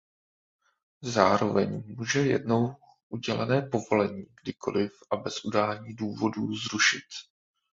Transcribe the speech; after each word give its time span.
Zároveň 1.03 1.83
může 1.87 2.19
jednou 2.19 2.75
udělené 3.09 3.61
povolení 3.61 4.25
kdykoliv 4.43 4.91
a 5.11 5.15
bez 5.15 5.45
udání 5.45 5.95
důvodů 5.95 6.55
zrušit. 6.55 7.05